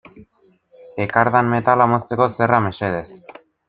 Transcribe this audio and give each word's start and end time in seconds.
Ekardan 1.05 1.53
metala 1.53 1.89
mozteko 1.95 2.31
zerra 2.35 2.67
mesedez. 2.71 3.09